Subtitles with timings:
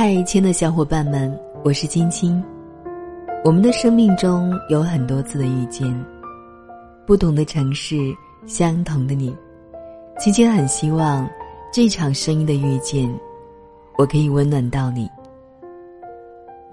[0.00, 2.40] 嗨，亲爱的小伙伴们，我是青青。
[3.42, 5.92] 我们的生命中有很多次的遇见，
[7.04, 7.96] 不同的城市，
[8.46, 9.36] 相同的你。
[10.16, 11.28] 青青很希望
[11.72, 13.12] 这场声音的遇见，
[13.96, 15.10] 我可以温暖到你。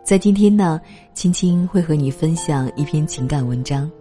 [0.04, 0.80] 在今天呢，
[1.16, 3.92] 青青会和你分享一篇情感文章，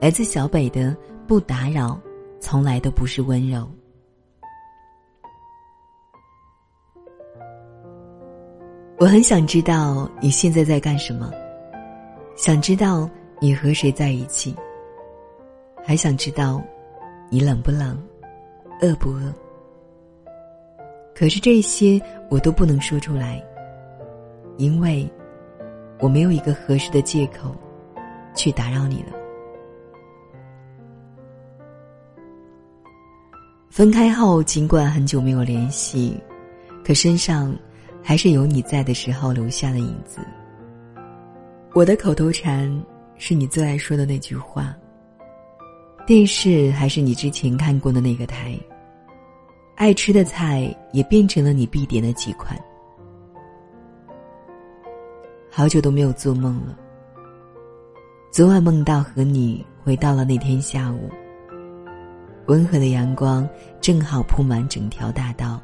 [0.00, 0.90] 来自小北的
[1.26, 2.00] 《不打扰，
[2.38, 3.58] 从来都不是温柔》。
[9.02, 11.28] 我很想知道你现在在干什么，
[12.36, 14.54] 想知道你和谁在一起，
[15.84, 16.62] 还想知道
[17.28, 18.00] 你冷不冷，
[18.80, 19.34] 饿不饿。
[21.16, 23.44] 可是这些我都不能说出来，
[24.56, 25.10] 因为
[25.98, 27.56] 我没有一个合适的借口
[28.36, 29.12] 去打扰你了。
[33.68, 36.16] 分开后，尽管很久没有联系，
[36.84, 37.52] 可身上。
[38.02, 40.18] 还是有你在的时候留下的影子。
[41.72, 42.70] 我的口头禅
[43.16, 44.74] 是你最爱说的那句话。
[46.04, 48.58] 电视还是你之前看过的那个台。
[49.76, 52.58] 爱吃的菜也变成了你必点的几款。
[55.50, 56.78] 好久都没有做梦了。
[58.30, 61.08] 昨晚梦到和你回到了那天下午。
[62.46, 63.48] 温和的阳光
[63.80, 65.60] 正好铺满整条大道。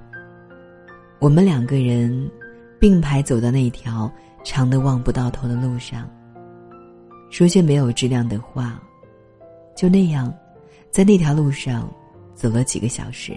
[1.20, 2.30] 我们两个人
[2.78, 4.10] 并排走到那条
[4.44, 6.08] 长的望不到头的路上，
[7.28, 8.80] 说些没有质量的话，
[9.74, 10.32] 就那样，
[10.90, 11.92] 在那条路上
[12.36, 13.36] 走了几个小时。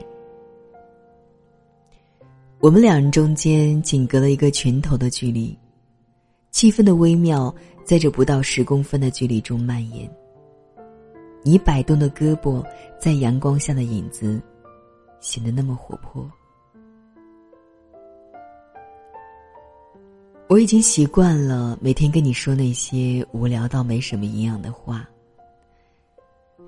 [2.60, 5.58] 我们两人中间仅隔了一个拳头的距离，
[6.52, 10.08] 气氛的微妙在这不到十公分的距离中蔓延。
[11.44, 12.64] 你摆动的胳膊
[13.00, 14.40] 在阳光下的影子，
[15.20, 16.30] 显得那么活泼。
[20.52, 25.08] 我已经习惯了每天跟你说那些无聊到没什么营养的话。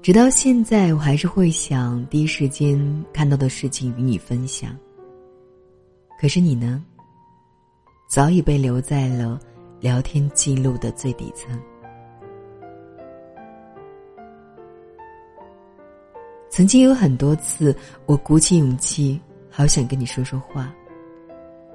[0.01, 2.79] 直到现在，我还是会想第一时间
[3.11, 4.73] 看到的事情与你分享。
[6.17, 6.81] 可是你呢？
[8.09, 9.37] 早已被留在了
[9.81, 11.61] 聊天记录的最底层。
[16.49, 17.75] 曾经有很多次，
[18.05, 19.19] 我鼓起勇气，
[19.49, 20.73] 好想跟你说说话。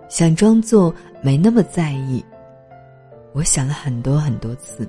[0.08, 2.24] 想装作没那么在意。
[3.32, 4.88] 我想了很多很多次，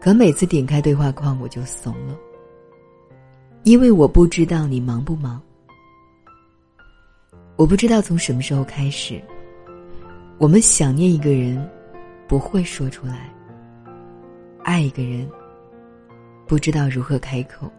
[0.00, 2.16] 可每次点开对话框我就怂了，
[3.64, 5.42] 因为我不知道你忙不忙。
[7.56, 9.20] 我不知道从什么时候开始，
[10.38, 11.68] 我们想念一个人，
[12.26, 13.16] 不会说出来；
[14.62, 15.28] 爱一个人，
[16.46, 17.70] 不知道如何开口。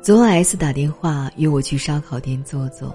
[0.00, 2.94] 昨晚 S 打电话约我去烧烤店坐坐。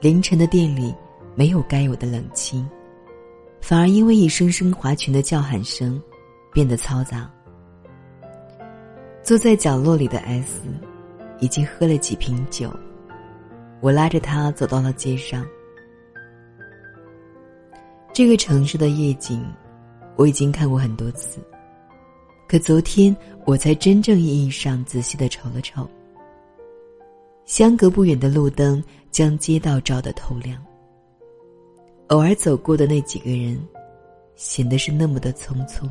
[0.00, 0.94] 凌晨的店里
[1.34, 2.64] 没有该有的冷清，
[3.60, 6.00] 反而因为一声声划群的叫喊声，
[6.52, 7.28] 变得嘈杂。
[9.24, 10.62] 坐在角落里的 S，
[11.40, 12.72] 已经喝了几瓶酒，
[13.80, 15.44] 我拉着他走到了街上。
[18.12, 19.44] 这个城市的夜景，
[20.14, 21.40] 我已经看过很多次，
[22.46, 25.90] 可昨天我才真正意义上仔细的瞅了瞅。
[27.48, 30.62] 相隔不远的路灯将街道照得透亮。
[32.08, 33.58] 偶尔走过的那几个人，
[34.36, 35.88] 显得是那么的匆匆。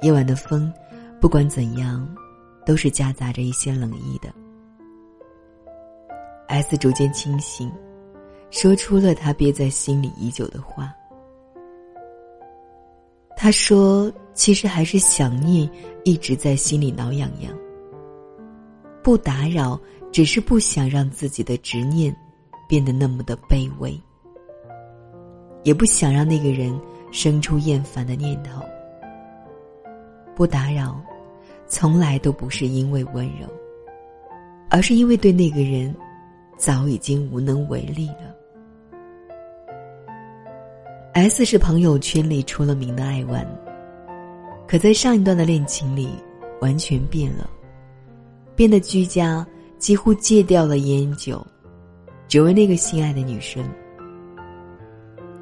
[0.00, 0.72] 夜晚的风，
[1.20, 2.08] 不管怎样，
[2.64, 4.32] 都是夹杂着一些冷意的。
[6.46, 7.68] S 逐渐清醒，
[8.52, 10.94] 说出了他憋在心里已久的话。
[13.36, 15.68] 他说：“其实还是想念，
[16.04, 17.52] 一直在心里挠痒痒。”
[19.02, 19.78] 不打扰，
[20.12, 22.14] 只是不想让自己的执念
[22.68, 24.00] 变得那么的卑微，
[25.64, 26.78] 也不想让那个人
[27.10, 28.62] 生出厌烦的念头。
[30.34, 31.00] 不打扰，
[31.66, 33.46] 从来都不是因为温柔，
[34.70, 35.94] 而是因为对那个人
[36.56, 38.34] 早已经无能为力了。
[41.14, 43.46] S 是朋友圈里出了名的爱玩，
[44.66, 46.08] 可在上一段的恋情里
[46.60, 47.50] 完全变了。
[48.54, 49.46] 变得居家，
[49.78, 51.44] 几乎戒掉了烟酒，
[52.28, 53.64] 只为那个心爱的女生。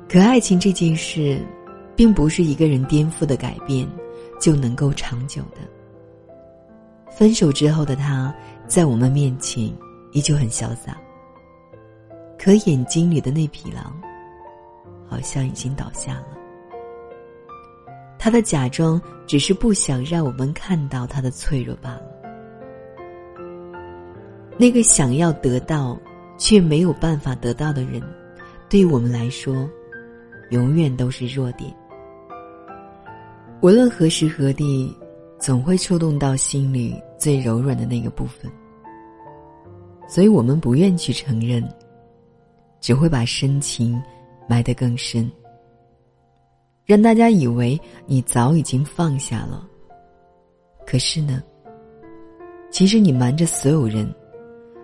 [0.09, 1.41] 可爱情这件事，
[1.95, 3.89] 并不是一个人颠覆的改变
[4.41, 5.59] 就能够长久的。
[7.11, 8.35] 分手之后的他，
[8.67, 9.71] 在我们面前
[10.13, 10.97] 依旧很潇洒，
[12.39, 14.01] 可眼睛里的那匹狼，
[15.07, 16.27] 好像已经倒下了。
[18.19, 22.20] 他的假装，只是不想让我们看到他的脆弱罢了。
[24.61, 25.99] 那个想要得到，
[26.37, 28.03] 却没有办法得到的人，
[28.69, 29.67] 对我们来说，
[30.51, 31.75] 永远都是弱点。
[33.63, 34.95] 无论何时何地，
[35.39, 38.53] 总会触动到心里最柔软的那个部分。
[40.07, 41.67] 所以我们不愿去承认，
[42.83, 43.99] 只会把深情
[44.47, 45.33] 埋得更深，
[46.85, 49.67] 让大家以为你早已经放下了。
[50.87, 51.43] 可是呢，
[52.71, 54.15] 其实你瞒着所有人，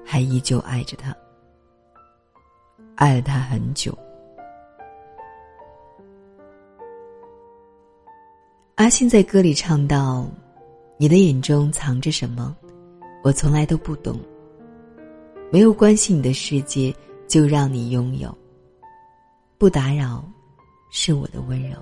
[0.08, 1.12] 还依旧爱着他，
[2.94, 3.93] 爱了他很久。
[8.76, 10.29] 阿信在歌里唱到
[10.97, 12.56] ：“你的眼中藏着什么？
[13.25, 14.20] 我从来都不懂。
[15.50, 16.94] 没有关系，你的世界
[17.26, 18.32] 就让你拥有。
[19.59, 20.25] 不打扰，
[20.91, 21.76] 是我的温柔。”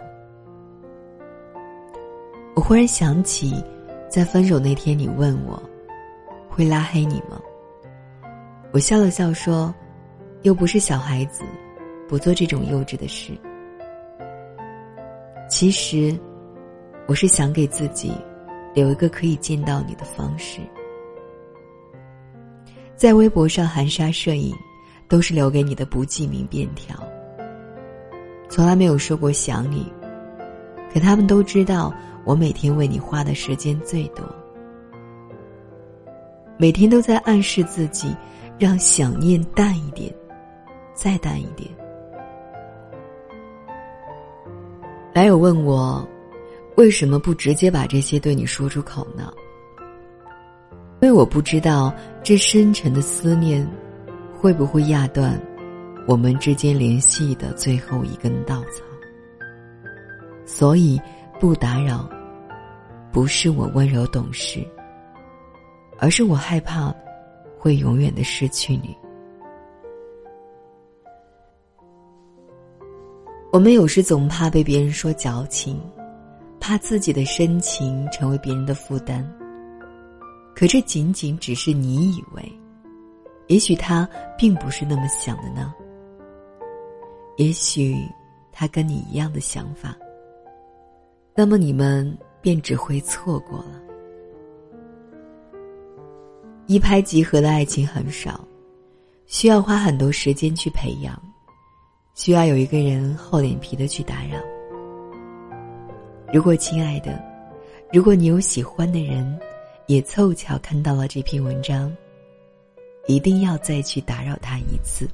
[2.56, 3.62] 我忽然想起，
[4.08, 5.62] 在分手那天，你问我
[6.48, 7.38] 会拉黑你吗？
[8.74, 9.72] 我笑了笑说
[10.42, 11.44] ：“又不是小孩子，
[12.08, 13.32] 不做这种幼稚的事。”
[15.48, 16.18] 其实。
[17.06, 18.12] 我是想给自己
[18.72, 20.58] 留一个可以见到你的方式，
[22.96, 24.54] 在微博上含沙射影，
[25.06, 26.96] 都是留给你的不记名便条。
[28.48, 29.92] 从来没有说过想你，
[30.90, 31.92] 可他们都知道
[32.24, 34.24] 我每天为你花的时间最多，
[36.56, 38.16] 每天都在暗示自己，
[38.58, 40.14] 让想念淡一点，
[40.94, 41.68] 再淡一点。
[45.14, 46.06] 男友问我。
[46.76, 49.32] 为什么不直接把这些对你说出口呢？
[51.00, 53.64] 因为我不知道这深沉的思念，
[54.36, 55.40] 会不会压断
[56.08, 58.82] 我们之间联系的最后一根稻草。
[60.44, 61.00] 所以
[61.38, 62.10] 不打扰，
[63.12, 64.58] 不是我温柔懂事，
[66.00, 66.92] 而是我害怕
[67.64, 68.94] 会永远的失去你。
[73.50, 75.80] 我们有时总怕被别人说矫情。
[76.60, 79.22] 怕自己的深情成为别人的负担，
[80.56, 82.42] 可这仅仅只是你以为，
[83.48, 84.08] 也许他
[84.38, 85.74] 并不是那么想的呢。
[87.36, 87.94] 也许
[88.50, 89.94] 他跟你一样的想法，
[91.34, 93.78] 那么你们便只会错过了。
[96.66, 98.42] 一拍即合的爱情很少，
[99.26, 101.20] 需要花很多时间去培养，
[102.14, 104.38] 需要有一个人厚脸皮的去打扰。
[106.32, 107.22] 如果亲爱的，
[107.92, 109.38] 如果你有喜欢的人，
[109.86, 111.94] 也凑巧看到了这篇文章，
[113.06, 115.06] 一定要再去打扰他一次。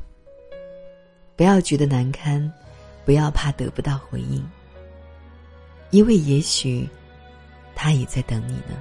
[1.34, 2.50] 不要觉得难堪，
[3.04, 4.40] 不要怕得不到回应，
[5.90, 6.88] 因为也许
[7.74, 8.80] 他也在等你呢。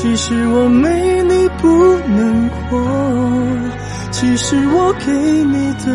[0.00, 1.68] 其实我没你不
[2.08, 2.80] 能活，
[4.10, 5.86] 其实我给你的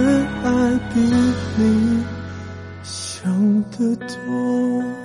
[0.44, 0.50] 爱
[0.94, 1.00] 比
[1.58, 2.04] 你。
[2.84, 5.05] 想的多。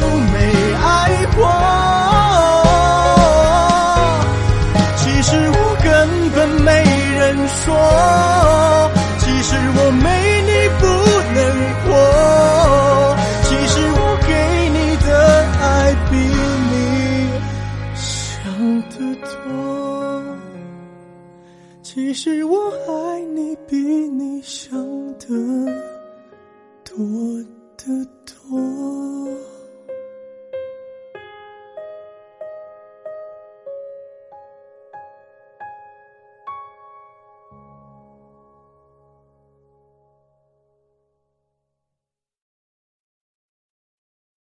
[22.87, 24.71] 爱你比你想
[25.17, 25.27] 的
[26.83, 26.95] 多
[27.77, 29.50] 得多。